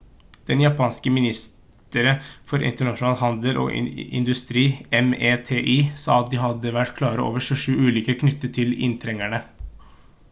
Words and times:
det 0.45 0.55
japanske 0.59 1.11
ministeriet 1.17 2.31
for 2.51 2.65
internasjonal 2.69 3.19
handel 3.19 3.59
og 3.65 3.69
industri 4.21 4.65
meti 5.11 5.77
sa 6.05 6.17
at 6.23 6.33
de 6.33 6.41
hadde 6.47 6.75
vært 6.79 6.97
klare 7.03 7.29
over 7.31 7.47
27 7.51 7.87
ulykker 7.93 8.21
knyttet 8.25 8.57
til 8.59 8.77
innretningene 8.91 9.45